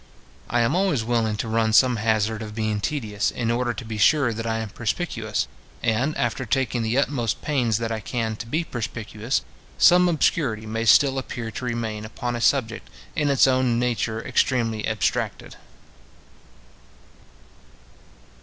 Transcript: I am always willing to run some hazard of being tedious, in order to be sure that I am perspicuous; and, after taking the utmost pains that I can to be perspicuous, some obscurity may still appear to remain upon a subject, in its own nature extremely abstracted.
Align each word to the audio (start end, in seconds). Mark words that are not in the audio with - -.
I 0.49 0.61
am 0.61 0.75
always 0.75 1.03
willing 1.03 1.37
to 1.37 1.47
run 1.47 1.73
some 1.73 1.97
hazard 1.97 2.41
of 2.41 2.55
being 2.55 2.81
tedious, 2.81 3.29
in 3.29 3.51
order 3.51 3.71
to 3.71 3.85
be 3.85 3.99
sure 3.99 4.33
that 4.33 4.47
I 4.47 4.57
am 4.57 4.69
perspicuous; 4.69 5.47
and, 5.83 6.17
after 6.17 6.43
taking 6.43 6.81
the 6.81 6.97
utmost 6.97 7.43
pains 7.43 7.77
that 7.77 7.91
I 7.91 7.99
can 7.99 8.35
to 8.37 8.47
be 8.47 8.63
perspicuous, 8.63 9.43
some 9.77 10.09
obscurity 10.09 10.65
may 10.65 10.85
still 10.85 11.19
appear 11.19 11.51
to 11.51 11.65
remain 11.65 12.03
upon 12.03 12.35
a 12.35 12.41
subject, 12.41 12.89
in 13.15 13.29
its 13.29 13.45
own 13.45 13.77
nature 13.77 14.25
extremely 14.25 14.87
abstracted. 14.87 15.55